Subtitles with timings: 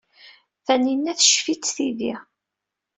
[0.65, 2.13] Taninna teccef-itt tidi.